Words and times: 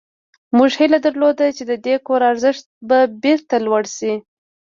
موږ 0.57 0.71
هیله 0.79 0.97
درلوده 1.05 1.45
چې 1.57 1.63
د 1.71 1.73
دې 1.85 1.95
کور 2.07 2.21
ارزښت 2.31 2.65
به 2.87 2.99
بیرته 3.23 3.55
لوړ 3.65 3.83
شي 3.97 4.13